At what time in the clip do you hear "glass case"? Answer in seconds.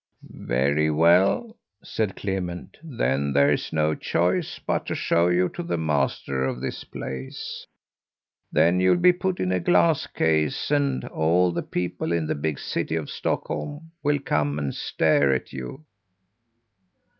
9.59-10.71